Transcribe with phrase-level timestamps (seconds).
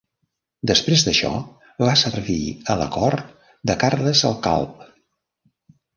[0.71, 1.31] Després d'això,
[1.85, 2.39] va servir
[2.73, 4.85] a la cort de Carles el Calb.